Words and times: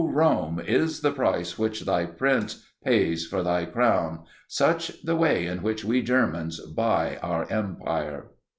Rome, 0.03 0.59
is 0.65 1.01
the 1.01 1.11
price 1.11 1.59
which 1.59 1.81
thy 1.81 2.07
Prince 2.07 2.63
pays 2.83 3.27
for 3.27 3.43
thy 3.43 3.65
crown; 3.65 4.21
such 4.47 4.99
the 5.03 5.15
way 5.15 5.45
in 5.45 5.61
which 5.61 5.85
we 5.85 6.01
Germans 6.01 6.59
buy 6.59 7.17
our 7.21 7.47
empire!" 7.51 8.31